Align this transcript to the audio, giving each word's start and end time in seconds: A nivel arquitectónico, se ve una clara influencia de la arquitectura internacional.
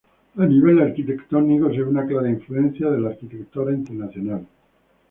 A 0.37 0.45
nivel 0.47 0.79
arquitectónico, 0.79 1.69
se 1.69 1.83
ve 1.83 1.83
una 1.83 2.07
clara 2.07 2.27
influencia 2.27 2.89
de 2.89 3.01
la 3.01 3.09
arquitectura 3.09 3.71
internacional. 3.71 4.47